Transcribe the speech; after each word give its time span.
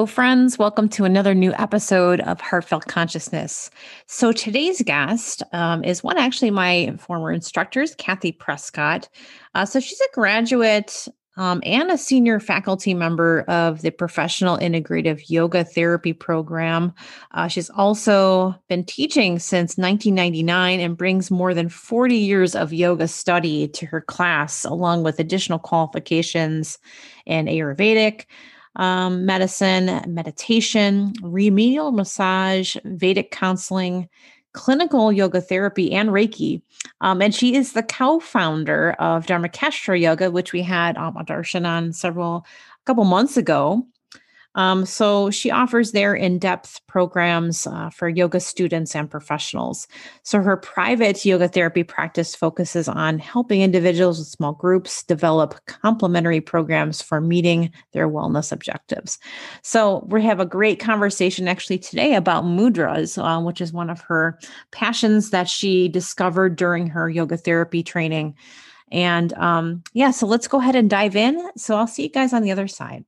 Hello, 0.00 0.06
friends. 0.06 0.58
Welcome 0.58 0.88
to 0.88 1.04
another 1.04 1.34
new 1.34 1.52
episode 1.58 2.20
of 2.20 2.40
Heartfelt 2.40 2.86
Consciousness. 2.86 3.70
So, 4.06 4.32
today's 4.32 4.80
guest 4.80 5.42
um, 5.52 5.84
is 5.84 6.02
one 6.02 6.16
actually 6.16 6.50
my 6.50 6.94
former 6.98 7.30
instructors, 7.30 7.94
Kathy 7.96 8.32
Prescott. 8.32 9.10
Uh, 9.54 9.66
so, 9.66 9.78
she's 9.78 10.00
a 10.00 10.14
graduate 10.14 11.06
um, 11.36 11.60
and 11.66 11.90
a 11.90 11.98
senior 11.98 12.40
faculty 12.40 12.94
member 12.94 13.42
of 13.42 13.82
the 13.82 13.90
Professional 13.90 14.56
Integrative 14.56 15.28
Yoga 15.28 15.64
Therapy 15.64 16.14
Program. 16.14 16.94
Uh, 17.32 17.48
she's 17.48 17.68
also 17.68 18.54
been 18.70 18.84
teaching 18.84 19.38
since 19.38 19.76
1999 19.76 20.80
and 20.80 20.96
brings 20.96 21.30
more 21.30 21.52
than 21.52 21.68
40 21.68 22.16
years 22.16 22.54
of 22.56 22.72
yoga 22.72 23.06
study 23.06 23.68
to 23.68 23.84
her 23.84 24.00
class, 24.00 24.64
along 24.64 25.02
with 25.02 25.20
additional 25.20 25.58
qualifications 25.58 26.78
in 27.26 27.44
Ayurvedic 27.44 28.24
um, 28.80 29.26
medicine, 29.26 30.02
meditation, 30.08 31.12
remedial 31.22 31.92
massage, 31.92 32.76
Vedic 32.84 33.30
counseling, 33.30 34.08
clinical 34.52 35.12
yoga 35.12 35.40
therapy, 35.40 35.92
and 35.92 36.08
Reiki. 36.08 36.62
Um, 37.02 37.20
and 37.20 37.34
she 37.34 37.54
is 37.54 37.74
the 37.74 37.82
co-founder 37.82 38.92
of 38.92 39.26
Dharmakestra 39.26 40.00
Yoga, 40.00 40.30
which 40.30 40.52
we 40.52 40.62
had 40.62 40.96
um, 40.96 41.14
Darshan 41.14 41.66
on 41.66 41.92
several 41.92 42.36
a 42.38 42.84
couple 42.86 43.04
months 43.04 43.36
ago. 43.36 43.86
Um, 44.56 44.84
so 44.84 45.30
she 45.30 45.50
offers 45.50 45.92
their 45.92 46.14
in-depth 46.14 46.80
programs 46.88 47.66
uh, 47.66 47.90
for 47.90 48.08
yoga 48.08 48.40
students 48.40 48.96
and 48.96 49.08
professionals. 49.08 49.86
So 50.24 50.40
her 50.40 50.56
private 50.56 51.24
yoga 51.24 51.48
therapy 51.48 51.84
practice 51.84 52.34
focuses 52.34 52.88
on 52.88 53.20
helping 53.20 53.62
individuals 53.62 54.18
with 54.18 54.28
small 54.28 54.52
groups 54.52 55.04
develop 55.04 55.54
complementary 55.66 56.40
programs 56.40 57.00
for 57.00 57.20
meeting 57.20 57.70
their 57.92 58.08
wellness 58.08 58.50
objectives. 58.50 59.18
So 59.62 60.06
we 60.08 60.22
have 60.24 60.40
a 60.40 60.46
great 60.46 60.80
conversation 60.80 61.46
actually 61.46 61.78
today 61.78 62.14
about 62.14 62.44
mudras, 62.44 63.22
uh, 63.22 63.40
which 63.40 63.60
is 63.60 63.72
one 63.72 63.90
of 63.90 64.00
her 64.00 64.38
passions 64.72 65.30
that 65.30 65.48
she 65.48 65.88
discovered 65.88 66.56
during 66.56 66.88
her 66.88 67.08
yoga 67.08 67.36
therapy 67.36 67.82
training. 67.82 68.34
And 68.90 69.32
um, 69.34 69.84
yeah, 69.92 70.10
so 70.10 70.26
let's 70.26 70.48
go 70.48 70.58
ahead 70.58 70.74
and 70.74 70.90
dive 70.90 71.14
in. 71.14 71.40
So 71.56 71.76
I'll 71.76 71.86
see 71.86 72.02
you 72.02 72.10
guys 72.10 72.32
on 72.32 72.42
the 72.42 72.50
other 72.50 72.66
side. 72.66 73.04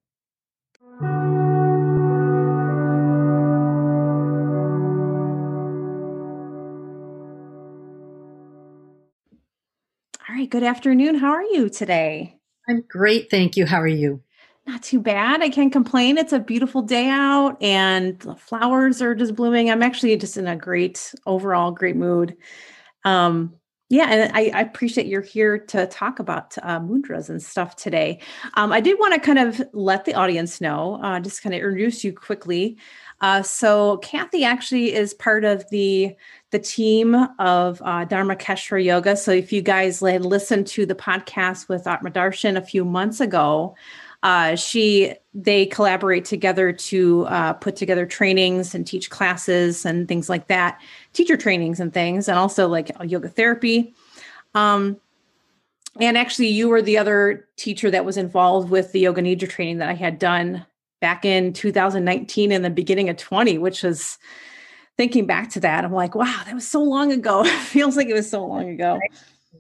Good 10.53 10.65
afternoon. 10.65 11.15
How 11.15 11.31
are 11.31 11.43
you 11.43 11.71
today? 11.71 12.37
I'm 12.69 12.85
great. 12.87 13.31
Thank 13.31 13.57
you. 13.57 13.65
How 13.65 13.81
are 13.81 13.87
you? 13.87 14.21
Not 14.67 14.83
too 14.83 15.01
bad. 15.01 15.41
I 15.41 15.49
can't 15.49 15.73
complain. 15.73 16.19
It's 16.19 16.35
a 16.35 16.41
beautiful 16.41 16.83
day 16.83 17.09
out 17.09 17.57
and 17.63 18.19
the 18.19 18.37
flowers 18.37 19.01
are 19.01 19.15
just 19.15 19.35
blooming. 19.35 19.71
I'm 19.71 19.83
actually 19.83 20.15
just 20.19 20.37
in 20.37 20.47
a 20.47 20.55
great, 20.55 21.15
overall, 21.25 21.71
great 21.71 21.97
mood. 21.97 22.37
Um, 23.03 23.55
yeah, 23.93 24.07
and 24.11 24.33
I, 24.35 24.51
I, 24.55 24.63
appreciate 24.63 25.07
you're 25.07 25.21
here 25.21 25.59
to 25.59 25.87
talk 25.87 26.19
about 26.19 26.57
uh, 26.63 26.81
mudras 26.81 27.29
and 27.29 27.43
stuff 27.43 27.77
today. 27.77 28.21
Um, 28.55 28.73
I 28.73 28.81
did 28.81 28.99
want 28.99 29.13
to 29.13 29.21
kind 29.21 29.39
of 29.39 29.61
let 29.75 30.07
the 30.07 30.15
audience 30.15 30.63
know, 30.63 30.99
uh, 31.03 31.21
just 31.21 31.43
kind 31.43 31.55
of 31.55 31.59
introduce 31.59 32.03
you 32.03 32.15
quickly. 32.15 32.79
Uh, 33.21 33.43
so 33.43 33.99
Kathy 33.99 34.45
actually 34.45 34.95
is 34.95 35.13
part 35.13 35.45
of 35.45 35.69
the 35.69 36.17
the 36.53 36.59
team 36.59 37.15
of 37.39 37.83
uh, 37.83 38.07
Dharmakestra 38.07 38.83
Yoga. 38.83 39.15
So 39.15 39.31
if 39.31 39.53
you 39.53 39.61
guys 39.61 40.01
listened 40.01 40.69
to 40.69 40.87
the 40.87 40.95
podcast 40.95 41.69
with 41.69 41.87
Atma 41.87 42.11
Darshan 42.11 42.57
a 42.57 42.63
few 42.63 42.87
months 42.87 43.21
ago, 43.21 43.77
uh, 44.23 44.55
she 44.55 45.15
they 45.35 45.67
collaborate 45.67 46.25
together 46.25 46.73
to 46.73 47.25
uh, 47.27 47.53
put 47.55 47.75
together 47.75 48.07
trainings 48.07 48.75
and 48.75 48.87
teach 48.87 49.11
classes 49.11 49.85
and 49.85 50.07
things 50.07 50.29
like 50.29 50.47
that, 50.49 50.81
teacher 51.13 51.37
trainings 51.37 51.81
and 51.81 51.93
things, 51.93 52.29
and 52.29 52.39
also 52.39 52.69
like 52.69 52.91
yoga 53.05 53.29
therapy. 53.29 53.95
Um, 54.55 55.01
and 56.01 56.17
actually, 56.17 56.49
you 56.49 56.69
were 56.69 56.83
the 56.83 56.99
other 56.99 57.49
teacher 57.57 57.91
that 57.91 58.05
was 58.05 58.17
involved 58.17 58.71
with 58.71 58.93
the 58.93 59.01
yoga 59.01 59.23
nidra 59.23 59.49
training 59.49 59.79
that 59.79 59.89
I 59.89 59.95
had 59.95 60.19
done 60.19 60.65
back 61.01 61.25
in 61.25 61.53
2019 61.53 62.53
and 62.53 62.65
the 62.65 62.71
beginning 62.71 63.09
of 63.09 63.17
20, 63.17 63.59
which 63.59 63.83
was 63.83 64.19
thinking 64.97 65.27
back 65.27 65.51
to 65.51 65.61
that. 65.61 65.85
I'm 65.85 65.93
like, 65.93 66.15
wow, 66.15 66.43
that 66.47 66.55
was 66.55 66.69
so 66.69 66.83
long 66.83 67.13
ago. 67.13 67.43
it 67.45 67.51
feels 67.51 67.97
like 67.97 68.07
it 68.07 68.15
was 68.15 68.31
so 68.31 68.47
long 68.47 68.71
ago. 68.71 69.01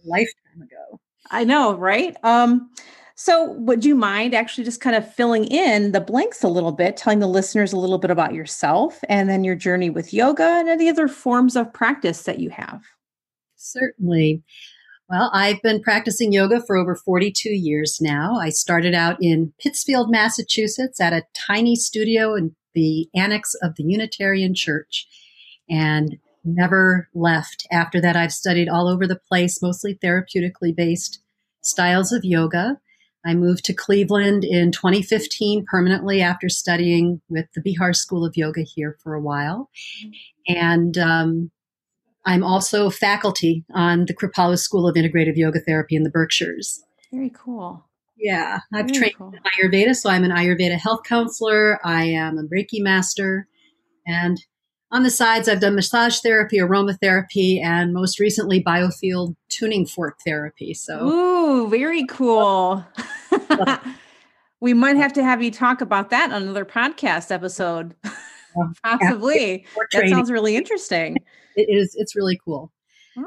Lifetime 0.05 0.63
ago. 0.63 1.01
I 1.31 1.45
know, 1.45 1.75
right? 1.75 2.17
Um, 2.23 2.71
so, 3.15 3.53
would 3.53 3.85
you 3.85 3.95
mind 3.95 4.35
actually 4.35 4.65
just 4.65 4.81
kind 4.81 4.97
of 4.97 5.15
filling 5.15 5.45
in 5.45 5.93
the 5.93 6.01
blanks 6.01 6.43
a 6.43 6.49
little 6.49 6.73
bit, 6.73 6.97
telling 6.97 7.19
the 7.19 7.27
listeners 7.27 7.73
a 7.73 7.79
little 7.79 7.99
bit 7.99 8.11
about 8.11 8.35
yourself 8.35 9.01
and 9.09 9.29
then 9.29 9.45
your 9.45 9.55
journey 9.55 9.91
with 9.91 10.13
yoga 10.15 10.57
and 10.59 10.69
any 10.69 10.89
other 10.89 11.09
forms 11.09 11.57
of 11.57 11.73
practice 11.73 12.23
that 12.25 12.39
you 12.39 12.51
have? 12.51 12.83
Certainly. 13.57 14.43
Well, 15.09 15.31
I've 15.35 15.61
been 15.63 15.83
practicing 15.83 16.33
yoga 16.33 16.63
for 16.63 16.77
over 16.77 16.95
42 16.97 17.51
years 17.51 17.99
now. 18.01 18.39
I 18.41 18.49
started 18.49 18.95
out 18.95 19.19
in 19.21 19.53
Pittsfield, 19.61 20.11
Massachusetts 20.11 21.01
at 21.01 21.13
a 21.13 21.25
tiny 21.35 21.77
studio 21.77 22.35
in 22.35 22.57
the 22.75 23.09
annex 23.15 23.55
of 23.63 23.75
the 23.77 23.85
Unitarian 23.85 24.55
Church 24.55 25.07
and 25.69 26.17
never 26.45 27.09
left. 27.15 27.67
After 27.71 28.01
that, 28.01 28.17
I've 28.17 28.33
studied 28.33 28.69
all 28.69 28.89
over 28.89 29.07
the 29.07 29.21
place, 29.29 29.61
mostly 29.61 29.95
therapeutically 30.03 30.75
based 30.75 31.21
styles 31.61 32.11
of 32.13 32.25
yoga. 32.25 32.81
I 33.25 33.35
moved 33.35 33.65
to 33.67 33.75
Cleveland 33.75 34.45
in 34.45 34.73
2015 34.73 35.65
permanently 35.71 36.21
after 36.21 36.49
studying 36.49 37.21
with 37.29 37.47
the 37.55 37.61
Bihar 37.61 37.95
School 37.95 38.25
of 38.25 38.37
Yoga 38.37 38.63
here 38.63 38.97
for 39.03 39.15
a 39.15 39.21
while. 39.21 39.71
And 40.49 40.99
um, 40.99 41.51
I'm 42.25 42.43
also 42.43 42.91
faculty 42.91 43.65
on 43.73 44.07
the 44.07 44.15
Kripalu 44.15 44.59
School 44.59 44.89
of 44.89 44.97
Integrative 44.97 45.37
Yoga 45.37 45.61
Therapy 45.61 45.97
in 45.97 46.03
the 46.03 46.11
Berkshires. 46.11 46.83
Very 47.13 47.31
cool. 47.31 47.85
Yeah, 48.17 48.61
I've 48.73 48.87
Very 48.87 48.99
trained 48.99 49.15
cool. 49.19 49.33
in 49.33 49.71
Ayurveda, 49.71 49.97
so 49.97 50.09
I'm 50.09 50.25
an 50.25 50.31
Ayurveda 50.31 50.79
health 50.79 51.01
counselor. 51.05 51.85
I 51.85 52.05
am 52.05 52.39
a 52.39 52.43
Reiki 52.45 52.81
master, 52.81 53.49
and 54.07 54.39
on 54.93 55.03
the 55.03 55.11
sides, 55.11 55.49
I've 55.49 55.61
done 55.61 55.75
massage 55.75 56.21
therapy, 56.21 56.59
aromatherapy, 56.59 57.63
and 57.65 57.95
most 57.95 58.21
recently 58.21 58.63
biofield 58.63 59.35
tuning 59.49 59.87
fork 59.87 60.19
therapy. 60.25 60.75
So, 60.75 61.09
ooh, 61.09 61.69
very 61.69 62.05
cool. 62.05 62.85
we 64.61 64.75
might 64.75 64.97
have 64.97 65.13
to 65.15 65.25
have 65.25 65.43
you 65.43 65.51
talk 65.51 65.81
about 65.81 66.11
that 66.11 66.33
on 66.33 66.43
another 66.43 66.65
podcast 66.65 67.31
episode, 67.31 67.95
possibly. 68.83 69.67
That 69.93 70.09
sounds 70.09 70.31
really 70.31 70.57
interesting. 70.57 71.17
It 71.55 71.67
is. 71.69 71.95
It's 71.99 72.17
really 72.17 72.41
cool. 72.43 72.73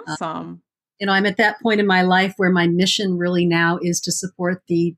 Awesome. 0.07 0.63
Uh, 0.63 0.65
you 0.99 1.05
know, 1.05 1.13
I'm 1.13 1.27
at 1.27 1.37
that 1.37 1.61
point 1.61 1.79
in 1.79 1.85
my 1.85 2.01
life 2.01 2.33
where 2.37 2.49
my 2.49 2.65
mission 2.65 3.19
really 3.19 3.45
now 3.45 3.77
is 3.83 4.01
to 4.01 4.11
support 4.11 4.63
the 4.67 4.95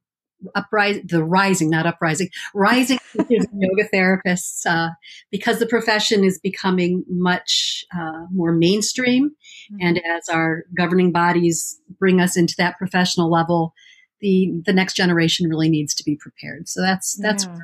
uprising, 0.56 1.04
the 1.08 1.26
rising, 1.26 1.70
not 1.70 1.86
uprising, 1.86 2.30
rising 2.54 3.00
yoga 3.16 3.90
therapists, 3.94 4.66
uh, 4.66 4.92
because 5.32 5.60
the 5.60 5.66
profession 5.66 6.24
is 6.24 6.40
becoming 6.40 7.04
much 7.10 7.84
uh, 7.94 8.26
more 8.32 8.54
mainstream. 8.54 9.32
Mm-hmm. 9.74 9.88
And 9.88 10.02
as 10.06 10.30
our 10.30 10.64
governing 10.78 11.12
bodies 11.12 11.82
bring 12.00 12.22
us 12.22 12.38
into 12.38 12.56
that 12.58 12.78
professional 12.78 13.30
level, 13.30 13.74
the 14.22 14.62
the 14.66 14.74
next 14.74 14.96
generation 14.96 15.50
really 15.50 15.70
needs 15.70 15.94
to 15.96 16.04
be 16.04 16.16
prepared. 16.16 16.68
So 16.68 16.82
that's 16.82 17.16
that's 17.16 17.46
yeah. 17.46 17.58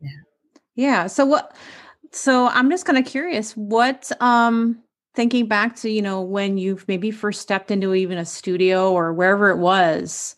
yeah. 0.00 0.08
yeah. 0.74 1.06
So 1.06 1.24
what? 1.24 1.56
So 2.10 2.48
I'm 2.48 2.70
just 2.70 2.84
kind 2.84 2.98
of 2.98 3.04
curious. 3.04 3.56
What 3.56 4.10
um 4.20 4.82
thinking 5.14 5.46
back 5.46 5.76
to 5.76 5.90
you 5.90 6.02
know 6.02 6.20
when 6.20 6.58
you've 6.58 6.86
maybe 6.88 7.10
first 7.10 7.40
stepped 7.40 7.70
into 7.70 7.94
even 7.94 8.18
a 8.18 8.24
studio 8.24 8.92
or 8.92 9.12
wherever 9.12 9.50
it 9.50 9.58
was 9.58 10.36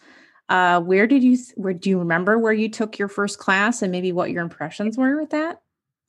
uh, 0.49 0.81
where 0.81 1.07
did 1.07 1.23
you 1.23 1.39
where 1.57 1.73
do 1.73 1.91
you 1.91 1.99
remember 1.99 2.39
where 2.39 2.53
you 2.53 2.69
took 2.69 2.99
your 2.99 3.09
first 3.09 3.39
class 3.39 3.83
and 3.83 3.91
maybe 3.91 4.13
what 4.13 4.31
your 4.31 4.43
impressions 4.43 4.99
were 4.99 5.19
with 5.19 5.31
that 5.31 5.61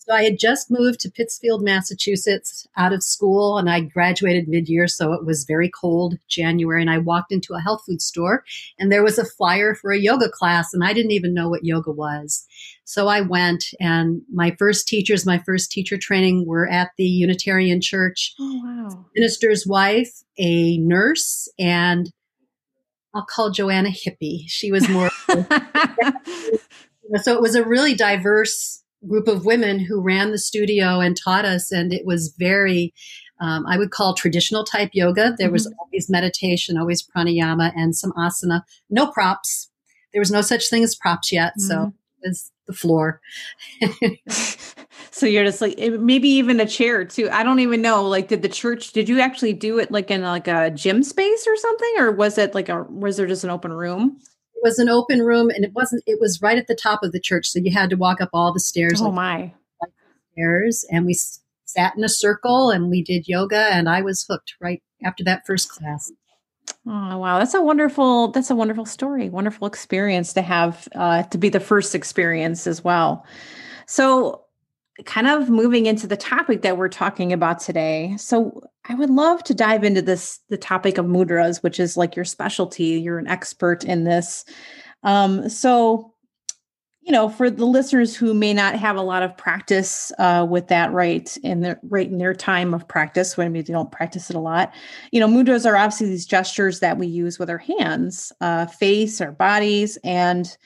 so 0.06 0.14
i 0.14 0.24
had 0.24 0.40
just 0.40 0.70
moved 0.70 1.00
to 1.00 1.12
pittsfield 1.12 1.64
massachusetts 1.64 2.68
out 2.78 2.94
of 2.94 3.04
school 3.04 3.58
and 3.58 3.70
i 3.70 3.80
graduated 3.80 4.48
mid-year 4.48 4.88
so 4.88 5.14
it 5.14 5.26
was 5.26 5.46
very 5.46 5.70
cold 5.70 6.18
january 6.28 6.82
and 6.82 6.90
i 6.90 6.98
walked 6.98 7.32
into 7.32 7.54
a 7.54 7.62
health 7.62 7.82
food 7.86 8.02
store 8.02 8.44
and 8.80 8.92
there 8.92 9.04
was 9.04 9.18
a 9.18 9.26
flyer 9.26 9.76
for 9.76 9.92
a 9.92 10.00
yoga 10.00 10.30
class 10.30 10.74
and 10.74 10.84
i 10.84 10.94
didn't 10.94 11.12
even 11.12 11.34
know 11.34 11.50
what 11.50 11.66
yoga 11.66 11.92
was 11.92 12.48
so 12.88 13.08
I 13.08 13.22
went, 13.22 13.66
and 13.80 14.22
my 14.32 14.56
first 14.60 14.88
teachers, 14.88 15.26
my 15.26 15.40
first 15.40 15.72
teacher 15.72 15.98
training 15.98 16.46
were 16.46 16.70
at 16.70 16.92
the 16.98 17.04
Unitarian 17.04 17.82
Church. 17.82 18.36
Oh, 18.40 18.62
wow. 18.64 19.06
Minister's 19.16 19.66
wife, 19.66 20.22
a 20.38 20.78
nurse, 20.78 21.52
and 21.58 22.12
I'll 23.16 23.26
call 23.26 23.50
Joanna 23.50 23.90
hippie. 23.90 24.44
She 24.48 24.72
was 24.72 24.88
more. 24.88 25.10
so 27.24 27.34
it 27.34 27.42
was 27.42 27.56
a 27.56 27.64
really 27.64 27.96
diverse 27.96 28.84
group 29.08 29.28
of 29.28 29.46
women 29.46 29.80
who 29.80 30.02
ran 30.02 30.32
the 30.32 30.38
studio 30.38 31.00
and 31.00 31.18
taught 31.18 31.46
us, 31.46 31.72
and 31.72 31.94
it 31.94 32.06
was 32.06 32.34
very. 32.38 32.94
Um, 33.42 33.66
I 33.68 33.78
would 33.78 33.92
call 33.92 34.14
traditional 34.14 34.64
type 34.64 34.92
yoga. 34.94 35.36
There 35.38 35.52
was 35.52 35.68
mm-hmm. 35.68 35.78
always 35.80 36.10
meditation, 36.10 36.78
always 36.78 37.06
pranayama, 37.06 37.74
and 37.76 37.94
some 37.94 38.14
asana. 38.14 38.62
No 38.90 39.08
props. 39.08 39.70
There 40.14 40.22
was 40.22 40.32
no 40.32 40.40
such 40.40 40.70
thing 40.70 40.86
as 40.86 40.96
props 40.96 41.34
yet, 41.34 41.52
mm-hmm. 41.60 41.68
so 41.68 41.94
was 42.26 42.52
the 42.68 42.74
floor. 42.74 43.22
so 45.12 45.26
you're 45.26 45.46
just 45.46 45.62
like 45.62 45.78
maybe 45.78 46.30
even 46.30 46.60
a 46.60 46.66
chair 46.66 47.06
too. 47.06 47.30
I 47.32 47.44
don't 47.44 47.60
even 47.60 47.82
know. 47.82 48.04
Like, 48.08 48.28
did 48.28 48.42
the 48.42 48.50
church? 48.50 48.92
Did 48.92 49.08
you 49.08 49.20
actually 49.20 49.54
do 49.54 49.80
it 49.80 49.92
like 49.92 50.12
in 50.12 50.22
like 50.22 50.48
a 50.48 50.72
gym 50.72 51.04
space 51.04 51.46
or 51.48 51.56
something, 51.56 51.94
or 51.98 52.12
was 52.12 52.38
it 52.38 52.56
like 52.56 52.70
a? 52.70 52.84
Was 52.84 53.18
there 53.18 53.28
just 53.28 53.44
an 53.44 53.50
open 53.50 53.72
room? 53.74 54.20
It 54.66 54.70
was 54.70 54.80
an 54.80 54.90
open 54.90 55.22
room, 55.22 55.52
and 55.52 55.64
it 55.64 55.74
wasn't. 55.74 56.02
It 56.08 56.20
was 56.20 56.42
right 56.42 56.58
at 56.58 56.66
the 56.66 56.74
top 56.74 57.04
of 57.04 57.12
the 57.12 57.20
church, 57.20 57.46
so 57.46 57.60
you 57.60 57.72
had 57.72 57.92
to 57.92 57.96
walk 57.96 58.20
up 58.20 58.32
all 58.34 58.52
the 58.52 58.60
stairs. 58.60 59.00
Oh 59.00 59.06
like, 59.06 59.14
my! 59.14 59.54
Like 59.80 59.92
stairs, 60.32 60.84
and 60.90 61.06
we 61.06 61.16
sat 61.66 61.96
in 61.96 62.04
a 62.04 62.10
circle 62.10 62.72
and 62.72 62.90
we 62.90 63.04
did 63.04 63.28
yoga, 63.28 63.70
and 63.72 63.88
I 63.88 64.02
was 64.02 64.26
hooked 64.28 64.56
right 64.60 64.82
after 65.04 65.24
that 65.26 65.46
first 65.46 65.70
class. 65.70 66.12
Oh 66.88 67.18
wow, 67.20 67.38
that's 67.38 67.54
a 67.54 67.62
wonderful 67.62 68.30
that's 68.30 68.50
a 68.50 68.56
wonderful 68.56 68.88
story, 68.88 69.30
wonderful 69.30 69.68
experience 69.68 70.34
to 70.34 70.42
have 70.42 70.88
uh, 70.96 71.22
to 71.22 71.38
be 71.38 71.50
the 71.50 71.60
first 71.60 71.94
experience 71.94 72.66
as 72.66 72.84
well. 72.84 73.24
So, 73.86 74.45
kind 75.04 75.28
of 75.28 75.50
moving 75.50 75.86
into 75.86 76.08
the 76.08 76.18
topic 76.18 76.62
that 76.62 76.78
we're 76.78 76.88
talking 76.90 77.34
about 77.34 77.60
today. 77.60 78.16
So, 78.18 78.62
I 78.88 78.94
would 78.94 79.10
love 79.10 79.44
to 79.46 79.54
dive 79.54 79.84
into 79.84 80.02
this 80.02 80.40
the 80.50 80.58
topic 80.58 80.98
of 80.98 81.06
mudras, 81.06 81.64
which 81.64 81.80
is 81.80 81.98
like 81.98 82.16
your 82.16 82.26
specialty. 82.26 83.00
You're 83.00 83.18
an 83.18 83.28
expert 83.28 83.84
in 83.84 84.04
this. 84.04 84.46
Um, 85.04 85.50
so, 85.50 86.14
you 87.02 87.12
know, 87.12 87.30
for 87.30 87.50
the 87.50 87.66
listeners 87.66 88.16
who 88.16 88.34
may 88.34 88.54
not 88.54 88.76
have 88.76 88.96
a 88.96 89.02
lot 89.02 89.24
of 89.24 89.38
practice 89.38 90.12
uh, 90.18 90.46
with 90.50 90.68
that 90.68 90.92
right 90.92 91.36
in 91.44 91.62
their 91.62 91.80
right 91.84 92.10
in 92.10 92.18
their 92.18 92.34
time 92.34 92.74
of 92.74 92.88
practice, 92.88 93.38
when 93.38 93.54
they 93.54 93.62
don't 93.62 93.92
practice 93.92 94.30
it 94.30 94.36
a 94.36 94.40
lot, 94.40 94.74
you 95.12 95.20
know, 95.20 95.28
mudras 95.28 95.66
are 95.66 95.78
obviously 95.78 96.08
these 96.08 96.26
gestures 96.26 96.80
that 96.80 96.98
we 96.98 97.08
use 97.08 97.40
with 97.40 97.50
our 97.50 97.60
hands, 97.60 98.32
uh, 98.42 98.66
face, 98.66 99.22
our 99.22 99.32
bodies, 99.32 99.98
and 100.04 100.58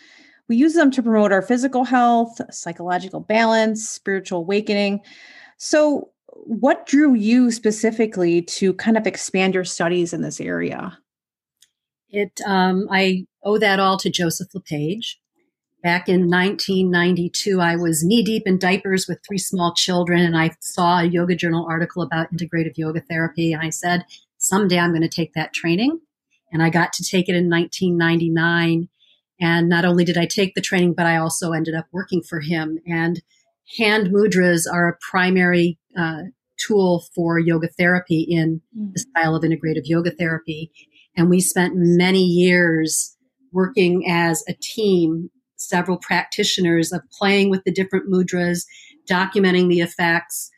we 0.49 0.57
use 0.57 0.73
them 0.73 0.91
to 0.91 1.03
promote 1.03 1.31
our 1.31 1.41
physical 1.41 1.85
health, 1.85 2.41
psychological 2.51 3.21
balance, 3.21 3.87
spiritual 3.87 4.39
awakening. 4.39 5.01
So, 5.57 6.09
what 6.27 6.85
drew 6.85 7.13
you 7.13 7.51
specifically 7.51 8.41
to 8.41 8.73
kind 8.73 8.97
of 8.97 9.05
expand 9.05 9.53
your 9.53 9.65
studies 9.65 10.13
in 10.13 10.21
this 10.21 10.41
area? 10.41 10.97
It, 12.09 12.41
um, 12.45 12.87
I 12.89 13.25
owe 13.43 13.59
that 13.59 13.79
all 13.79 13.97
to 13.97 14.09
Joseph 14.09 14.53
Le 14.53 14.61
Page 14.61 15.19
Back 15.81 16.09
in 16.09 16.29
1992, 16.29 17.61
I 17.61 17.77
was 17.77 18.03
knee 18.03 18.21
deep 18.21 18.43
in 18.45 18.59
diapers 18.59 19.07
with 19.07 19.19
three 19.25 19.37
small 19.37 19.73
children, 19.73 20.19
and 20.19 20.37
I 20.37 20.51
saw 20.59 20.99
a 20.99 21.05
Yoga 21.05 21.35
Journal 21.35 21.65
article 21.69 22.01
about 22.03 22.33
integrative 22.33 22.77
yoga 22.77 22.99
therapy. 22.99 23.53
And 23.53 23.61
I 23.61 23.69
said, 23.69 24.03
someday 24.39 24.77
I'm 24.77 24.91
going 24.91 25.03
to 25.03 25.07
take 25.07 25.33
that 25.35 25.53
training. 25.53 25.97
And 26.51 26.61
I 26.61 26.69
got 26.69 26.91
to 26.93 27.03
take 27.03 27.29
it 27.29 27.35
in 27.35 27.49
1999. 27.49 28.89
And 29.41 29.69
not 29.69 29.85
only 29.85 30.03
did 30.03 30.17
I 30.17 30.25
take 30.25 30.55
the 30.55 30.61
training, 30.61 30.93
but 30.93 31.05
I 31.05 31.17
also 31.17 31.51
ended 31.51 31.75
up 31.75 31.85
working 31.91 32.21
for 32.21 32.41
him. 32.41 32.79
And 32.85 33.21
hand 33.77 34.07
mudras 34.07 34.65
are 34.71 34.89
a 34.89 34.97
primary 35.09 35.77
uh, 35.97 36.23
tool 36.59 37.05
for 37.15 37.39
yoga 37.39 37.67
therapy 37.67 38.25
in 38.27 38.61
mm. 38.77 38.93
the 38.93 38.99
style 38.99 39.35
of 39.35 39.43
integrative 39.43 39.83
yoga 39.85 40.11
therapy. 40.11 40.71
And 41.15 41.29
we 41.29 41.39
spent 41.39 41.73
many 41.75 42.23
years 42.23 43.15
working 43.51 44.09
as 44.09 44.43
a 44.47 44.53
team 44.61 45.29
several 45.59 45.97
practitioners 45.97 46.91
of 46.91 47.01
playing 47.11 47.49
with 47.49 47.63
the 47.65 47.71
different 47.71 48.09
mudras, 48.09 48.65
documenting 49.09 49.67
the 49.67 49.81
effects, 49.81 50.49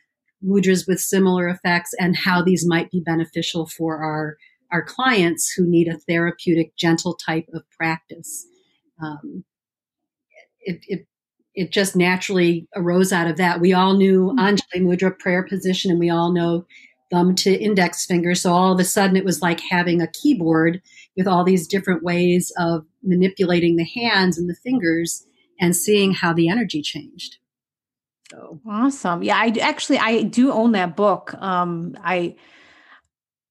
mudras 0.44 0.86
with 0.86 1.00
similar 1.00 1.48
effects, 1.48 1.90
and 1.98 2.16
how 2.16 2.42
these 2.42 2.64
might 2.66 2.90
be 2.90 3.00
beneficial 3.00 3.66
for 3.66 3.98
our, 3.98 4.36
our 4.70 4.82
clients 4.82 5.52
who 5.52 5.68
need 5.68 5.88
a 5.88 5.98
therapeutic, 5.98 6.76
gentle 6.76 7.14
type 7.14 7.46
of 7.52 7.62
practice. 7.76 8.46
Um, 9.02 9.44
it, 10.60 10.80
it, 10.86 11.06
it 11.54 11.72
just 11.72 11.96
naturally 11.96 12.68
arose 12.76 13.12
out 13.12 13.28
of 13.28 13.36
that. 13.36 13.60
We 13.60 13.72
all 13.72 13.94
knew 13.94 14.28
mm-hmm. 14.28 14.38
Anjali 14.38 14.82
Mudra 14.82 15.18
prayer 15.18 15.42
position, 15.42 15.90
and 15.90 16.00
we 16.00 16.10
all 16.10 16.32
know 16.32 16.64
thumb 17.10 17.34
to 17.34 17.54
index 17.54 18.06
finger. 18.06 18.34
So 18.34 18.52
all 18.52 18.72
of 18.72 18.80
a 18.80 18.84
sudden, 18.84 19.16
it 19.16 19.24
was 19.24 19.42
like 19.42 19.60
having 19.60 20.00
a 20.00 20.06
keyboard 20.06 20.80
with 21.16 21.28
all 21.28 21.44
these 21.44 21.68
different 21.68 22.02
ways 22.02 22.52
of 22.58 22.86
manipulating 23.02 23.76
the 23.76 23.84
hands 23.84 24.38
and 24.38 24.48
the 24.48 24.56
fingers 24.62 25.26
and 25.60 25.76
seeing 25.76 26.12
how 26.12 26.32
the 26.32 26.48
energy 26.48 26.80
changed. 26.80 27.36
So 28.30 28.60
awesome. 28.66 29.22
Yeah, 29.22 29.36
I 29.36 29.54
actually 29.60 29.98
I 29.98 30.22
do 30.22 30.52
own 30.52 30.72
that 30.72 30.96
book. 30.96 31.34
Um 31.34 31.96
I 32.02 32.36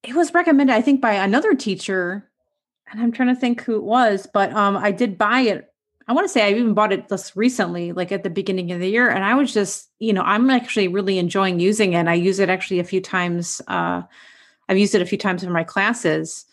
it 0.02 0.16
was 0.16 0.34
recommended 0.34 0.74
I 0.74 0.82
think 0.82 1.02
by 1.02 1.14
another 1.14 1.54
teacher 1.54 2.31
and 2.92 3.02
I'm 3.02 3.12
trying 3.12 3.34
to 3.34 3.40
think 3.40 3.62
who 3.62 3.76
it 3.76 3.84
was, 3.84 4.28
but 4.32 4.54
um 4.54 4.78
I 4.78 4.92
did 4.92 5.18
buy 5.18 5.42
it 5.42 5.72
I 6.08 6.14
want 6.14 6.26
to 6.26 6.30
say 6.30 6.46
I 6.46 6.50
even 6.50 6.74
bought 6.74 6.92
it 6.92 7.08
just 7.08 7.36
recently, 7.38 7.94
like 7.94 8.12
at 8.12 8.24
the 8.24 8.30
beginning 8.30 8.72
of 8.72 8.82
the 8.82 8.90
year. 8.90 9.10
And 9.10 9.24
I 9.24 9.34
was 9.36 9.54
just, 9.54 9.90
you 10.00 10.12
know, 10.12 10.24
I'm 10.24 10.50
actually 10.50 10.90
really 10.90 11.18
enjoying 11.18 11.62
using 11.62 11.94
it. 11.94 12.08
I 12.08 12.16
use 12.16 12.40
it 12.40 12.50
actually 12.50 12.80
a 12.80 12.84
few 12.84 13.00
times. 13.00 13.62
Uh, 13.68 14.02
I've 14.68 14.78
used 14.78 14.94
it 14.94 15.02
a 15.02 15.06
few 15.06 15.18
times 15.18 15.42
in 15.42 15.52
my 15.54 15.64
classes. 15.64 16.46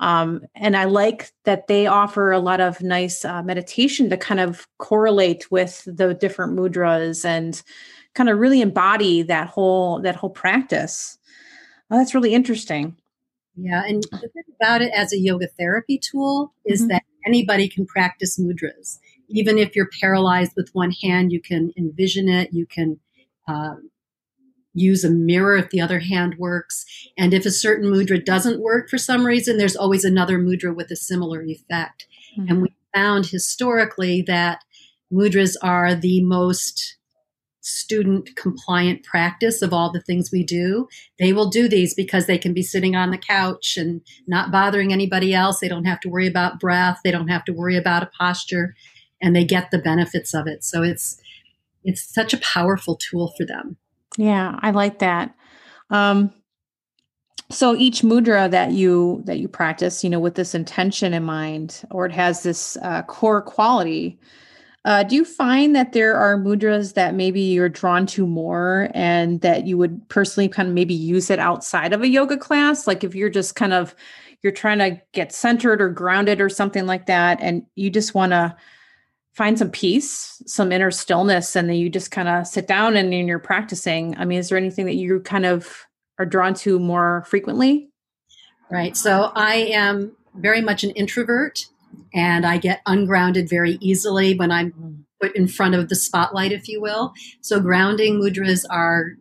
Um, 0.00 0.42
and 0.54 0.76
I 0.76 0.84
like 0.84 1.30
that 1.44 1.68
they 1.68 1.86
offer 1.86 2.30
a 2.30 2.38
lot 2.38 2.60
of 2.60 2.82
nice 2.82 3.24
uh, 3.24 3.42
meditation 3.42 4.10
to 4.10 4.18
kind 4.18 4.40
of 4.40 4.68
correlate 4.78 5.50
with 5.50 5.82
the 5.86 6.12
different 6.12 6.58
mudras 6.58 7.24
and 7.24 7.62
kind 8.14 8.28
of 8.28 8.38
really 8.38 8.60
embody 8.60 9.22
that 9.22 9.48
whole 9.48 10.00
that 10.02 10.16
whole 10.16 10.28
practice. 10.28 11.16
Well, 11.88 12.00
that's 12.00 12.14
really 12.14 12.34
interesting. 12.34 12.96
Yeah, 13.56 13.84
and 13.86 14.02
the 14.02 14.28
thing 14.28 14.44
about 14.60 14.82
it 14.82 14.92
as 14.94 15.12
a 15.12 15.18
yoga 15.18 15.46
therapy 15.46 15.98
tool 15.98 16.52
is 16.64 16.82
mm-hmm. 16.82 16.88
that 16.88 17.04
anybody 17.26 17.68
can 17.68 17.86
practice 17.86 18.38
mudras 18.38 18.98
even 19.28 19.58
if 19.58 19.74
you're 19.74 19.90
paralyzed 20.00 20.52
with 20.56 20.70
one 20.72 20.90
hand, 20.90 21.32
you 21.32 21.40
can 21.40 21.72
envision 21.76 22.28
it. 22.28 22.52
You 22.52 22.66
can 22.66 22.98
uh, 23.48 23.76
use 24.74 25.04
a 25.04 25.10
mirror 25.10 25.56
if 25.56 25.70
the 25.70 25.80
other 25.80 26.00
hand 26.00 26.36
works. 26.38 26.84
And 27.16 27.34
if 27.34 27.46
a 27.46 27.50
certain 27.50 27.90
mudra 27.90 28.24
doesn't 28.24 28.60
work 28.60 28.88
for 28.88 28.98
some 28.98 29.26
reason, 29.26 29.56
there's 29.56 29.76
always 29.76 30.04
another 30.04 30.38
mudra 30.38 30.74
with 30.74 30.90
a 30.90 30.96
similar 30.96 31.42
effect. 31.42 32.06
Mm-hmm. 32.38 32.50
And 32.50 32.62
we 32.62 32.74
found 32.94 33.26
historically 33.26 34.22
that 34.22 34.62
mudras 35.12 35.56
are 35.62 35.94
the 35.94 36.22
most 36.22 36.96
student 37.66 38.36
compliant 38.36 39.02
practice 39.02 39.60
of 39.60 39.72
all 39.72 39.90
the 39.90 40.00
things 40.00 40.30
we 40.30 40.44
do. 40.44 40.86
They 41.18 41.32
will 41.32 41.50
do 41.50 41.68
these 41.68 41.94
because 41.94 42.26
they 42.26 42.38
can 42.38 42.54
be 42.54 42.62
sitting 42.62 42.94
on 42.94 43.10
the 43.10 43.18
couch 43.18 43.76
and 43.76 44.00
not 44.28 44.52
bothering 44.52 44.92
anybody 44.92 45.34
else. 45.34 45.58
They 45.58 45.68
don't 45.68 45.84
have 45.84 45.98
to 46.00 46.08
worry 46.08 46.28
about 46.28 46.60
breath. 46.60 47.00
They 47.02 47.10
don't 47.10 47.28
have 47.28 47.44
to 47.46 47.52
worry 47.52 47.76
about 47.76 48.04
a 48.04 48.10
posture 48.18 48.76
and 49.20 49.34
they 49.34 49.44
get 49.44 49.70
the 49.72 49.78
benefits 49.78 50.32
of 50.32 50.46
it. 50.46 50.62
So 50.62 50.82
it's 50.82 51.20
it's 51.82 52.02
such 52.02 52.32
a 52.32 52.38
powerful 52.38 52.96
tool 52.96 53.32
for 53.36 53.44
them. 53.44 53.76
Yeah, 54.16 54.58
I 54.60 54.70
like 54.70 55.00
that. 55.00 55.34
Um, 55.90 56.32
so 57.50 57.76
each 57.76 58.02
mudra 58.02 58.50
that 58.50 58.72
you 58.72 59.22
that 59.24 59.38
you 59.38 59.48
practice, 59.48 60.04
you 60.04 60.10
know, 60.10 60.20
with 60.20 60.36
this 60.36 60.54
intention 60.54 61.14
in 61.14 61.24
mind, 61.24 61.82
or 61.90 62.06
it 62.06 62.12
has 62.12 62.42
this 62.42 62.76
uh, 62.82 63.02
core 63.02 63.42
quality. 63.42 64.18
Uh, 64.86 65.02
do 65.02 65.16
you 65.16 65.24
find 65.24 65.74
that 65.74 65.92
there 65.92 66.14
are 66.14 66.38
mudras 66.38 66.94
that 66.94 67.12
maybe 67.12 67.40
you're 67.40 67.68
drawn 67.68 68.06
to 68.06 68.24
more, 68.24 68.88
and 68.94 69.40
that 69.40 69.66
you 69.66 69.76
would 69.76 70.08
personally 70.08 70.48
kind 70.48 70.68
of 70.68 70.74
maybe 70.74 70.94
use 70.94 71.28
it 71.28 71.40
outside 71.40 71.92
of 71.92 72.02
a 72.02 72.08
yoga 72.08 72.36
class? 72.36 72.86
Like 72.86 73.02
if 73.02 73.12
you're 73.12 73.28
just 73.28 73.56
kind 73.56 73.72
of 73.72 73.96
you're 74.42 74.52
trying 74.52 74.78
to 74.78 75.02
get 75.12 75.32
centered 75.32 75.82
or 75.82 75.88
grounded 75.88 76.40
or 76.40 76.48
something 76.48 76.86
like 76.86 77.06
that, 77.06 77.38
and 77.42 77.66
you 77.74 77.90
just 77.90 78.14
want 78.14 78.30
to 78.30 78.54
find 79.32 79.58
some 79.58 79.70
peace, 79.70 80.40
some 80.46 80.70
inner 80.70 80.92
stillness, 80.92 81.56
and 81.56 81.68
then 81.68 81.76
you 81.76 81.90
just 81.90 82.12
kind 82.12 82.28
of 82.28 82.46
sit 82.46 82.68
down 82.68 82.96
and, 82.96 83.12
and 83.12 83.26
you're 83.26 83.40
practicing. 83.40 84.16
I 84.16 84.24
mean, 84.24 84.38
is 84.38 84.48
there 84.48 84.56
anything 84.56 84.86
that 84.86 84.94
you 84.94 85.18
kind 85.18 85.46
of 85.46 85.84
are 86.20 86.24
drawn 86.24 86.54
to 86.54 86.78
more 86.78 87.24
frequently? 87.26 87.90
Right. 88.70 88.96
So 88.96 89.32
I 89.34 89.54
am 89.72 90.12
very 90.36 90.60
much 90.60 90.84
an 90.84 90.90
introvert 90.90 91.66
and 92.14 92.46
I 92.46 92.58
get 92.58 92.80
ungrounded 92.86 93.48
very 93.48 93.78
easily 93.80 94.36
when 94.36 94.50
I'm 94.50 94.72
mm. 94.72 94.98
put 95.20 95.36
in 95.36 95.48
front 95.48 95.74
of 95.74 95.88
the 95.88 95.96
spotlight, 95.96 96.52
if 96.52 96.68
you 96.68 96.80
will. 96.80 97.12
So 97.40 97.60
grounding 97.60 98.20
mudras 98.20 98.64
are 98.70 99.12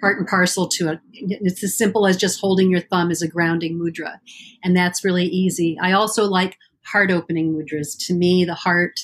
part 0.00 0.18
and 0.18 0.26
parcel 0.26 0.68
to 0.68 0.92
it. 0.92 1.00
It's 1.12 1.62
as 1.62 1.78
simple 1.78 2.06
as 2.06 2.16
just 2.16 2.40
holding 2.40 2.70
your 2.70 2.80
thumb 2.80 3.10
as 3.10 3.22
a 3.22 3.28
grounding 3.28 3.78
mudra. 3.78 4.18
And 4.64 4.76
that's 4.76 5.04
really 5.04 5.26
easy. 5.26 5.78
I 5.80 5.92
also 5.92 6.24
like 6.24 6.58
heart 6.84 7.10
opening 7.10 7.54
mudras. 7.54 7.96
To 8.06 8.14
me, 8.14 8.44
the 8.44 8.54
heart 8.54 9.00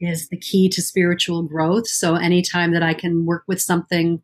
is 0.00 0.28
the 0.28 0.36
key 0.36 0.68
to 0.68 0.80
spiritual 0.80 1.42
growth. 1.42 1.88
So 1.88 2.14
anytime 2.14 2.72
that 2.72 2.84
I 2.84 2.94
can 2.94 3.26
work 3.26 3.42
with 3.48 3.60
something 3.60 4.22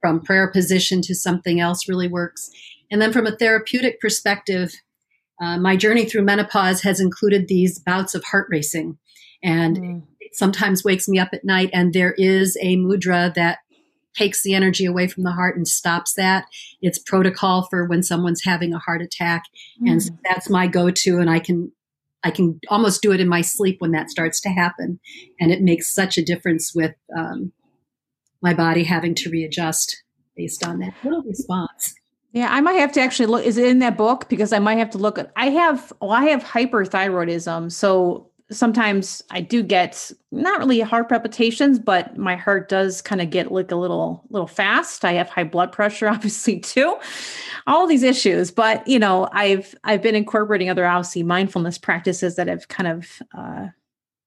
from 0.00 0.20
prayer 0.20 0.48
position 0.50 1.02
to 1.02 1.14
something 1.14 1.60
else 1.60 1.88
really 1.88 2.08
works. 2.08 2.50
And 2.90 3.00
then 3.00 3.12
from 3.12 3.26
a 3.26 3.36
therapeutic 3.36 4.00
perspective, 4.00 4.72
uh, 5.40 5.58
my 5.58 5.76
journey 5.76 6.04
through 6.04 6.22
menopause 6.22 6.82
has 6.82 7.00
included 7.00 7.48
these 7.48 7.78
bouts 7.78 8.14
of 8.14 8.24
heart 8.24 8.48
racing. 8.50 8.98
And 9.42 9.76
mm. 9.76 10.02
it 10.20 10.34
sometimes 10.34 10.84
wakes 10.84 11.08
me 11.08 11.18
up 11.18 11.30
at 11.32 11.44
night, 11.44 11.70
and 11.72 11.92
there 11.92 12.14
is 12.18 12.56
a 12.60 12.76
mudra 12.76 13.32
that 13.34 13.58
takes 14.14 14.42
the 14.42 14.54
energy 14.54 14.84
away 14.84 15.06
from 15.06 15.22
the 15.22 15.32
heart 15.32 15.56
and 15.56 15.66
stops 15.66 16.14
that. 16.14 16.46
It's 16.82 16.98
protocol 16.98 17.68
for 17.70 17.84
when 17.84 18.02
someone's 18.02 18.42
having 18.44 18.74
a 18.74 18.78
heart 18.78 19.00
attack. 19.00 19.44
Mm. 19.80 19.92
And 19.92 20.18
that's 20.24 20.50
my 20.50 20.66
go 20.66 20.90
to. 20.90 21.18
And 21.18 21.30
I 21.30 21.38
can 21.38 21.72
I 22.24 22.32
can 22.32 22.58
almost 22.68 23.00
do 23.00 23.12
it 23.12 23.20
in 23.20 23.28
my 23.28 23.42
sleep 23.42 23.76
when 23.80 23.92
that 23.92 24.10
starts 24.10 24.40
to 24.40 24.48
happen. 24.48 24.98
And 25.38 25.52
it 25.52 25.62
makes 25.62 25.94
such 25.94 26.18
a 26.18 26.24
difference 26.24 26.74
with 26.74 26.94
um, 27.16 27.52
my 28.42 28.54
body 28.54 28.82
having 28.82 29.14
to 29.16 29.30
readjust 29.30 30.02
based 30.36 30.66
on 30.66 30.80
that 30.80 30.94
little 31.04 31.22
response. 31.22 31.94
Yeah, 32.32 32.48
I 32.50 32.60
might 32.60 32.74
have 32.74 32.92
to 32.92 33.00
actually 33.00 33.26
look. 33.26 33.44
Is 33.44 33.56
it 33.56 33.66
in 33.66 33.78
that 33.78 33.96
book? 33.96 34.28
Because 34.28 34.52
I 34.52 34.58
might 34.58 34.78
have 34.78 34.90
to 34.90 34.98
look. 34.98 35.18
I 35.36 35.48
have. 35.50 35.92
Well, 36.00 36.12
I 36.12 36.24
have 36.24 36.44
hyperthyroidism, 36.44 37.72
so 37.72 38.28
sometimes 38.50 39.22
I 39.30 39.40
do 39.40 39.62
get 39.62 40.10
not 40.30 40.58
really 40.58 40.80
heart 40.80 41.08
palpitations, 41.08 41.78
but 41.78 42.16
my 42.16 42.36
heart 42.36 42.68
does 42.68 43.02
kind 43.02 43.20
of 43.20 43.30
get 43.30 43.52
like 43.52 43.70
a 43.70 43.76
little 43.76 44.24
little 44.30 44.46
fast. 44.46 45.04
I 45.04 45.12
have 45.14 45.28
high 45.28 45.44
blood 45.44 45.72
pressure, 45.72 46.08
obviously 46.08 46.60
too. 46.60 46.96
All 47.66 47.86
these 47.86 48.02
issues, 48.02 48.50
but 48.50 48.86
you 48.86 48.98
know, 48.98 49.28
I've 49.32 49.74
I've 49.84 50.02
been 50.02 50.14
incorporating 50.14 50.68
other 50.68 50.86
obviously 50.86 51.22
mindfulness 51.22 51.78
practices 51.78 52.36
that 52.36 52.48
have 52.48 52.68
kind 52.68 52.88
of 52.88 53.22
uh, 53.36 53.66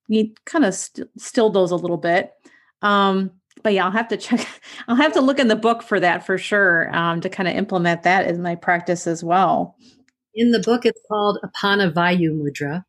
need 0.09 0.43
kind 0.45 0.65
of 0.65 0.73
st- 0.73 1.07
stilled 1.17 1.53
those 1.53 1.71
a 1.71 1.75
little 1.75 1.97
bit. 1.97 2.33
Um, 2.81 3.31
but 3.63 3.73
yeah, 3.73 3.85
I'll 3.85 3.91
have 3.91 4.07
to 4.09 4.17
check. 4.17 4.47
I'll 4.87 4.95
have 4.95 5.13
to 5.13 5.21
look 5.21 5.39
in 5.39 5.47
the 5.47 5.55
book 5.55 5.83
for 5.83 5.99
that 5.99 6.25
for 6.25 6.37
sure 6.37 6.93
um, 6.95 7.21
to 7.21 7.29
kind 7.29 7.49
of 7.49 7.55
implement 7.55 8.03
that 8.03 8.27
in 8.27 8.41
my 8.41 8.55
practice 8.55 9.07
as 9.07 9.23
well. 9.23 9.75
In 10.33 10.51
the 10.51 10.59
book, 10.59 10.85
it's 10.85 11.01
called 11.09 11.39
Apana 11.43 11.91
Vayu 11.91 12.31
Mudra 12.31 12.85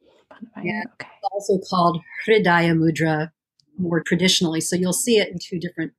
yeah, 0.62 0.83
okay. 0.95 1.09
It's 1.09 1.29
also 1.33 1.59
called 1.69 2.00
Hridaya 2.26 2.76
Mudra 2.76 3.31
more 3.79 4.00
traditionally. 4.00 4.61
So 4.61 4.76
you'll 4.76 4.93
see 4.93 5.19
it 5.19 5.29
in 5.29 5.38
two 5.38 5.59
different 5.59 5.93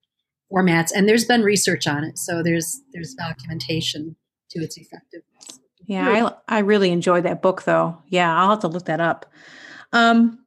formats, 0.51 0.92
and 0.94 1.08
there's 1.08 1.25
been 1.25 1.42
research 1.42 1.88
on 1.88 2.03
it. 2.03 2.18
So 2.18 2.44
there's 2.44 2.82
there's 2.94 3.13
documentation 3.13 4.15
to 4.51 4.60
its 4.60 4.77
effectiveness. 4.77 5.60
Yeah, 5.86 6.32
I 6.48 6.58
I 6.58 6.60
really 6.60 6.92
enjoyed 6.92 7.24
that 7.24 7.42
book 7.42 7.63
though. 7.63 7.98
Yeah, 8.08 8.36
I'll 8.36 8.51
have 8.51 8.60
to 8.60 8.68
look 8.68 8.86
that 8.86 9.00
up. 9.00 9.25
Um, 9.92 10.42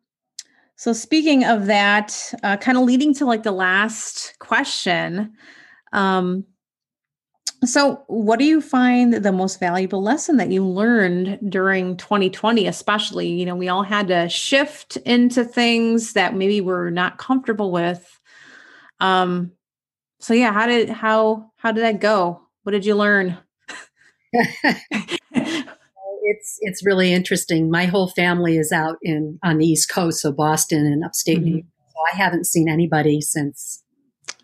so 0.77 0.93
speaking 0.93 1.45
of 1.45 1.67
that, 1.67 2.33
uh, 2.43 2.57
kind 2.59 2.79
of 2.79 2.85
leading 2.85 3.15
to 3.15 3.27
like 3.27 3.43
the 3.43 3.53
last 3.53 4.35
question. 4.39 5.33
Um, 5.93 6.45
so, 7.65 8.05
what 8.07 8.39
do 8.39 8.45
you 8.45 8.61
find 8.61 9.15
the 9.15 9.33
most 9.33 9.59
valuable 9.59 10.03
lesson 10.03 10.37
that 10.37 10.51
you 10.51 10.65
learned 10.65 11.39
during 11.51 11.97
2020, 11.97 12.67
especially? 12.67 13.29
You 13.29 13.47
know, 13.47 13.57
we 13.57 13.69
all 13.69 13.83
had 13.83 14.09
to 14.09 14.29
shift 14.29 14.97
into 14.99 15.43
things 15.43 16.13
that 16.13 16.35
maybe 16.35 16.61
we're 16.61 16.91
not 16.91 17.17
comfortable 17.19 17.73
with. 17.73 18.21
Um, 19.01 19.53
so 20.21 20.35
yeah, 20.35 20.53
how 20.53 20.67
did 20.67 20.91
how 20.91 21.51
how 21.57 21.73
did 21.73 21.85
that 21.85 22.01
go? 22.01 22.43
What 22.65 22.73
did 22.73 22.87
you 22.87 22.95
learn? 22.97 23.39
it's 26.27 26.59
it's 26.61 26.85
really 26.85 27.13
interesting. 27.13 27.71
My 27.71 27.87
whole 27.87 28.09
family 28.09 28.59
is 28.59 28.73
out 28.73 28.99
in 29.01 29.39
on 29.43 29.59
the 29.59 29.67
East 29.67 29.89
Coast, 29.89 30.21
so 30.21 30.33
Boston 30.33 30.87
and 30.87 31.05
upstate 31.05 31.39
mm-hmm. 31.39 31.45
New 31.45 31.55
York. 31.55 31.67
So 31.89 31.97
I 32.13 32.17
haven't 32.17 32.47
seen 32.47 32.69
anybody 32.69 33.21
since 33.21 33.83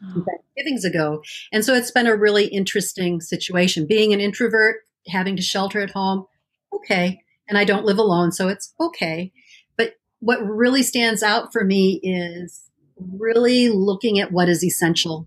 oh. 0.04 0.24
Thanksgivings 0.24 0.84
ago. 0.84 1.22
And 1.52 1.64
so 1.64 1.74
it's 1.74 1.90
been 1.90 2.06
a 2.06 2.16
really 2.16 2.46
interesting 2.46 3.20
situation. 3.20 3.86
Being 3.86 4.12
an 4.12 4.20
introvert, 4.20 4.76
having 5.08 5.36
to 5.36 5.42
shelter 5.42 5.80
at 5.80 5.90
home, 5.90 6.26
okay. 6.72 7.20
And 7.48 7.58
I 7.58 7.64
don't 7.64 7.84
live 7.84 7.98
alone, 7.98 8.32
so 8.32 8.48
it's 8.48 8.72
okay. 8.80 9.32
But 9.76 9.94
what 10.20 10.40
really 10.40 10.82
stands 10.82 11.22
out 11.22 11.52
for 11.52 11.64
me 11.64 12.00
is 12.02 12.70
really 13.18 13.68
looking 13.68 14.20
at 14.20 14.32
what 14.32 14.48
is 14.48 14.64
essential 14.64 15.26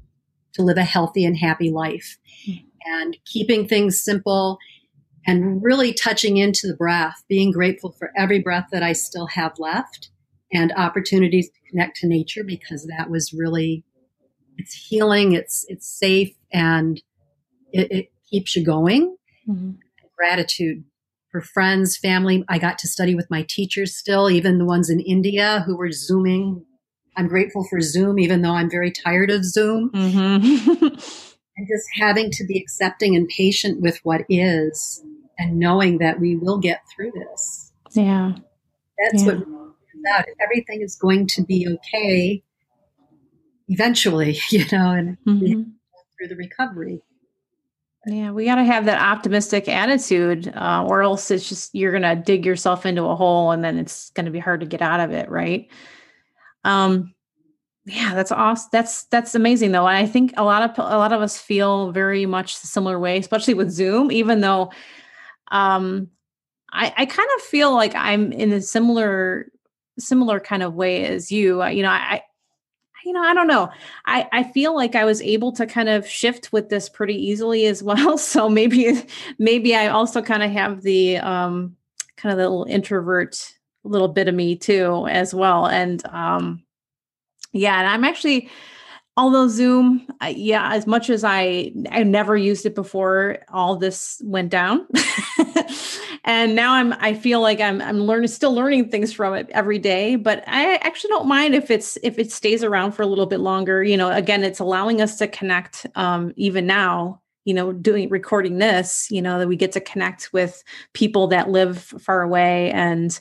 to 0.54 0.64
live 0.64 0.78
a 0.78 0.84
healthy 0.84 1.26
and 1.26 1.38
happy 1.38 1.70
life 1.70 2.18
mm-hmm. 2.48 2.66
and 2.86 3.18
keeping 3.26 3.68
things 3.68 4.02
simple 4.02 4.58
and 5.28 5.64
really 5.64 5.94
touching 5.94 6.38
into 6.38 6.68
the 6.68 6.76
breath, 6.76 7.24
being 7.28 7.52
grateful 7.52 7.92
for 7.92 8.12
every 8.16 8.40
breath 8.40 8.68
that 8.72 8.84
I 8.84 8.94
still 8.94 9.28
have 9.28 9.58
left 9.58 10.10
and 10.54 10.72
opportunities 10.74 11.50
to 11.50 11.70
connect 11.70 11.98
to 11.98 12.08
nature 12.08 12.44
because 12.44 12.86
that 12.86 13.10
was 13.10 13.34
really 13.34 13.84
it's 14.58 14.74
healing, 14.74 15.34
it's 15.34 15.66
it's 15.68 15.88
safe, 15.88 16.34
and 16.52 17.02
it, 17.72 17.92
it 17.92 18.12
keeps 18.30 18.56
you 18.56 18.64
going. 18.64 19.18
Mm-hmm. 19.48 19.72
Gratitude 20.18 20.86
for 21.30 21.42
friends, 21.42 21.98
family. 21.98 22.46
I 22.48 22.58
got 22.58 22.78
to 22.80 22.88
study 22.88 23.16
with 23.16 23.30
my 23.30 23.46
teachers 23.48 23.96
still, 23.96 24.30
even 24.30 24.58
the 24.58 24.66
ones 24.66 24.90
in 24.90 25.02
India 25.02 25.64
who 25.66 25.76
were 25.76 25.92
zooming. 25.92 26.66
I'm 27.18 27.28
grateful 27.28 27.66
for 27.70 27.80
Zoom, 27.80 28.20
even 28.20 28.42
though 28.42 28.52
I'm 28.52 28.70
very 28.70 28.92
tired 28.92 29.32
of 29.32 29.46
Zoom. 29.46 29.90
Mm-hmm. 29.92 30.96
and 31.58 31.68
just 31.68 31.86
having 31.94 32.32
to 32.32 32.46
be 32.46 32.60
accepting 32.60 33.16
and 33.16 33.28
patient 33.28 33.82
with 33.82 34.00
what 34.04 34.22
is, 34.30 35.04
and 35.38 35.60
knowing 35.60 35.98
that 36.00 36.20
we 36.20 36.36
will 36.36 36.58
get 36.58 36.82
through 36.94 37.12
this. 37.12 37.72
Yeah, 37.94 38.34
that's 38.98 39.24
yeah. 39.24 39.34
what 39.34 39.48
about. 40.00 40.26
Everything 40.42 40.82
is 40.82 40.96
going 40.96 41.28
to 41.28 41.44
be 41.44 41.68
okay 41.68 42.44
eventually, 43.68 44.38
you 44.50 44.66
know, 44.72 44.92
and 44.92 45.18
mm-hmm. 45.26 45.64
through 46.18 46.28
the 46.28 46.36
recovery. 46.36 47.02
Yeah, 48.08 48.32
we 48.32 48.46
got 48.46 48.56
to 48.56 48.64
have 48.64 48.86
that 48.86 49.02
optimistic 49.02 49.68
attitude, 49.68 50.54
uh, 50.56 50.86
or 50.88 51.02
else 51.02 51.32
it's 51.32 51.50
just 51.50 51.74
you're 51.74 51.92
going 51.92 52.04
to 52.04 52.16
dig 52.16 52.46
yourself 52.46 52.86
into 52.86 53.04
a 53.04 53.16
hole, 53.16 53.50
and 53.50 53.64
then 53.64 53.80
it's 53.80 54.12
going 54.12 54.26
to 54.26 54.32
be 54.32 54.40
hard 54.40 54.60
to 54.60 54.68
get 54.68 54.84
out 54.84 55.00
of 55.00 55.12
it, 55.12 55.28
right? 55.30 55.68
Um, 56.64 57.15
yeah, 57.86 58.16
that's 58.16 58.32
awesome. 58.32 58.70
That's 58.72 59.04
that's 59.06 59.36
amazing, 59.36 59.72
though. 59.72 59.88
And 59.88 59.98
I 59.98 60.06
think 60.08 60.34
a 60.38 60.44
lot 60.44 60.70
of 60.70 60.78
a 60.78 60.98
lot 60.98 61.14
of 61.14 61.22
us 61.22 61.38
feel 61.38 61.92
very 61.92 62.26
much 62.26 62.60
the 62.62 62.68
similar 62.68 63.00
way, 63.00 63.18
especially 63.18 63.54
with 63.54 63.72
Zoom. 63.72 64.12
Even 64.12 64.42
though, 64.42 64.72
um, 65.52 66.10
I 66.72 66.94
I 66.98 67.06
kind 67.06 67.30
of 67.38 67.42
feel 67.44 67.74
like 67.74 67.94
I'm 67.96 68.32
in 68.32 68.52
a 68.52 68.62
similar 68.62 69.52
similar 70.00 70.40
kind 70.40 70.64
of 70.64 70.74
way 70.74 71.06
as 71.06 71.32
you. 71.32 71.64
You 71.66 71.84
know, 71.84 71.90
I 71.90 72.24
you 73.06 73.14
know, 73.14 73.22
I 73.22 73.34
don't 73.34 73.48
know. 73.48 73.70
I, 74.06 74.28
I 74.32 74.44
feel 74.44 74.76
like 74.76 74.96
I 74.96 75.06
was 75.06 75.22
able 75.22 75.52
to 75.54 75.68
kind 75.68 75.90
of 75.90 76.08
shift 76.08 76.52
with 76.52 76.70
this 76.70 76.90
pretty 76.90 77.14
easily 77.14 77.68
as 77.68 77.84
well. 77.84 78.18
So 78.26 78.50
maybe, 78.50 79.04
maybe 79.38 79.76
I 79.76 79.88
also 79.88 80.22
kind 80.22 80.42
of 80.42 80.50
have 80.52 80.82
the 80.82 81.18
um, 81.18 81.76
kind 82.18 82.34
of 82.34 82.38
the 82.38 82.50
little 82.50 82.66
introvert 82.66 83.54
little 83.84 84.08
bit 84.08 84.28
of 84.28 84.34
me 84.34 84.56
too, 84.56 85.06
as 85.08 85.34
well. 85.34 85.68
And 85.68 86.04
um, 86.08 86.65
yeah, 87.56 87.80
and 87.80 87.88
I'm 87.88 88.04
actually, 88.04 88.50
although 89.18 89.48
Zoom, 89.48 90.06
uh, 90.22 90.34
yeah, 90.36 90.74
as 90.74 90.86
much 90.86 91.10
as 91.10 91.24
I 91.24 91.72
I 91.92 92.04
never 92.04 92.36
used 92.38 92.66
it 92.66 92.76
before 92.76 93.40
all 93.50 93.78
this 93.78 94.22
went 94.24 94.50
down. 94.50 94.88
and 96.26 96.56
now 96.56 96.74
i'm 96.74 96.94
i 96.94 97.14
feel 97.14 97.40
like 97.40 97.62
i'm 97.62 97.82
i'm 97.82 98.00
learning 98.00 98.28
still 98.28 98.54
learning 98.54 98.90
things 98.90 99.14
from 99.14 99.34
it 99.34 99.48
every 99.52 99.78
day 99.80 100.16
but 100.16 100.44
i 100.48 100.76
actually 100.78 101.10
don't 101.10 101.28
mind 101.28 101.56
if 101.56 101.72
it's 101.72 101.98
if 102.04 102.20
it 102.20 102.32
stays 102.32 102.64
around 102.64 102.92
for 102.92 103.04
a 103.04 103.08
little 103.08 103.28
bit 103.28 103.40
longer 103.40 103.84
you 103.84 103.96
know 103.96 104.12
again 104.12 104.44
it's 104.44 104.60
allowing 104.60 105.02
us 105.02 105.18
to 105.18 105.28
connect 105.28 105.86
um, 105.96 106.34
even 106.36 106.66
now 106.66 107.22
you 107.46 107.54
know 107.54 107.72
doing 107.72 108.10
recording 108.10 108.58
this 108.58 109.08
you 109.12 109.22
know 109.22 109.40
that 109.40 109.48
we 109.48 109.56
get 109.56 109.72
to 109.72 109.80
connect 109.80 110.34
with 110.34 110.64
people 110.94 111.28
that 111.28 111.50
live 111.50 111.78
far 111.78 112.22
away 112.22 112.72
and 112.72 113.20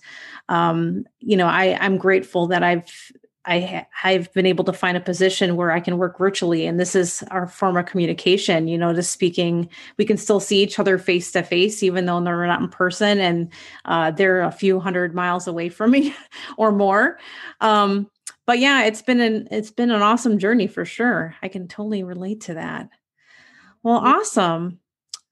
um, 0.49 1.05
you 1.21 1.37
know 1.37 1.47
i 1.47 1.77
i'm 1.81 1.99
grateful 1.99 2.47
that 2.47 2.63
i've 2.63 3.13
I 3.47 3.87
I've 4.03 4.33
been 4.33 4.47
able 4.47 4.65
to 4.65 4.73
find 4.73 4.97
a 4.97 5.01
position 5.01 5.57
where 5.57 5.71
I 5.71 5.81
can 5.81 5.99
work 5.99 6.19
virtually, 6.19 6.67
and 6.67 6.81
this 6.81 6.95
is 6.95 7.23
our 7.31 7.47
form 7.47 7.77
of 7.77 7.87
communication. 7.87 8.69
You 8.69 8.79
know, 8.79 8.93
just 8.95 9.11
speaking, 9.11 9.69
we 9.99 10.05
can 10.05 10.17
still 10.17 10.41
see 10.41 10.63
each 10.63 10.79
other 10.79 10.99
face 10.99 11.33
to 11.33 11.43
face, 11.43 11.83
even 11.83 12.07
though 12.07 12.23
they're 12.23 12.47
not 12.47 12.61
in 12.61 12.69
person, 12.69 13.19
and 13.19 13.53
uh, 13.85 14.11
they're 14.11 14.43
a 14.43 14.53
few 14.53 14.81
hundred 14.81 15.15
miles 15.15 15.47
away 15.47 15.69
from 15.69 15.91
me 15.91 16.15
or 16.57 16.73
more. 16.73 17.19
Um, 17.61 18.11
but 18.47 18.59
yeah, 18.59 18.85
it's 18.85 19.03
been 19.03 19.21
an 19.21 19.49
it's 19.51 19.71
been 19.71 19.91
an 19.91 20.03
awesome 20.03 20.39
journey 20.39 20.67
for 20.67 20.85
sure. 20.85 21.35
I 21.43 21.49
can 21.49 21.69
totally 21.69 22.03
relate 22.03 22.43
to 22.43 22.55
that. 22.55 22.89
Well, 23.83 23.97
awesome. 23.97 24.81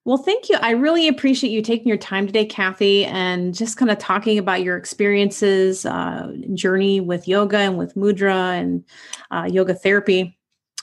Well, 0.05 0.19
thank 0.19 0.49
you. 0.49 0.57
I 0.61 0.73
really 0.73 1.07
appreciate 1.07 1.51
you 1.51 1.63
taking 1.63 1.87
your 1.87 1.97
time 1.97 2.27
today, 2.27 2.45
Kathy, 2.45 3.05
and 3.05 3.55
just 3.55 3.77
kind 3.77 3.91
of 3.91 3.99
talking 3.99 4.37
about 4.37 4.63
your 4.63 4.77
experiences, 4.77 5.87
uh, 5.87 6.33
journey 6.55 7.01
with 7.01 7.29
yoga 7.29 7.59
and 7.59 7.79
with 7.79 7.95
mudra 7.95 8.59
and 8.59 8.85
uh, 9.31 9.49
yoga 9.49 9.75
therapy. 9.75 10.37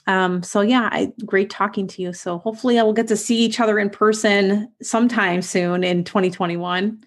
Um, 0.07 0.41
so 0.41 0.61
yeah, 0.61 0.87
I, 0.91 1.11
great 1.25 1.49
talking 1.49 1.85
to 1.87 2.01
you. 2.01 2.13
So 2.13 2.37
hopefully 2.37 2.79
I 2.79 2.83
will 2.83 2.93
get 2.93 3.09
to 3.09 3.17
see 3.17 3.39
each 3.39 3.59
other 3.59 3.77
in 3.77 3.89
person 3.89 4.71
sometime 4.81 5.41
soon 5.41 5.83
in 5.83 6.05
2021. 6.05 7.03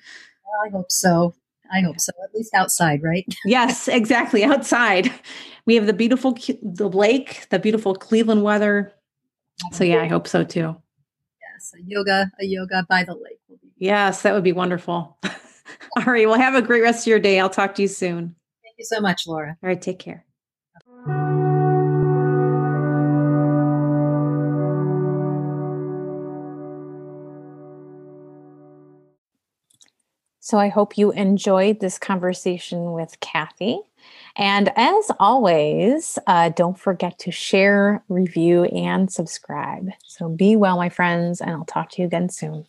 I 0.64 0.68
hope 0.68 0.92
so. 0.92 1.34
I 1.72 1.80
hope 1.80 1.98
so. 1.98 2.12
At 2.22 2.34
least 2.34 2.52
outside, 2.52 3.02
right? 3.02 3.24
yes, 3.46 3.88
exactly. 3.88 4.44
Outside. 4.44 5.10
We 5.64 5.76
have 5.76 5.86
the 5.86 5.94
beautiful 5.94 6.36
the 6.62 6.90
lake, 6.90 7.46
the 7.48 7.58
beautiful 7.58 7.94
Cleveland 7.94 8.42
weather. 8.42 8.92
So 9.72 9.82
yeah, 9.82 10.02
I 10.02 10.08
hope 10.08 10.28
so 10.28 10.44
too 10.44 10.81
a 11.74 11.82
yoga, 11.86 12.30
a 12.40 12.44
yoga 12.44 12.86
by 12.88 13.04
the 13.04 13.14
lake. 13.14 13.38
Yes, 13.76 14.22
that 14.22 14.34
would 14.34 14.44
be 14.44 14.52
wonderful. 14.52 15.18
All 15.96 16.04
right. 16.04 16.26
Well, 16.26 16.38
have 16.38 16.54
a 16.54 16.62
great 16.62 16.82
rest 16.82 17.04
of 17.04 17.10
your 17.10 17.18
day. 17.18 17.40
I'll 17.40 17.50
talk 17.50 17.74
to 17.76 17.82
you 17.82 17.88
soon. 17.88 18.34
Thank 18.62 18.76
you 18.78 18.84
so 18.84 19.00
much, 19.00 19.26
Laura. 19.26 19.56
All 19.62 19.68
right. 19.68 19.80
Take 19.80 19.98
care. 19.98 20.24
So 30.52 30.58
I 30.58 30.68
hope 30.68 30.98
you 30.98 31.12
enjoyed 31.12 31.80
this 31.80 31.98
conversation 31.98 32.92
with 32.92 33.18
Kathy. 33.20 33.80
And 34.36 34.70
as 34.76 35.10
always, 35.18 36.18
uh, 36.26 36.50
don't 36.50 36.78
forget 36.78 37.18
to 37.20 37.30
share, 37.30 38.04
review, 38.10 38.64
and 38.64 39.10
subscribe. 39.10 39.88
So 40.04 40.28
be 40.28 40.56
well, 40.56 40.76
my 40.76 40.90
friends, 40.90 41.40
and 41.40 41.52
I'll 41.52 41.64
talk 41.64 41.88
to 41.92 42.02
you 42.02 42.06
again 42.06 42.28
soon. 42.28 42.66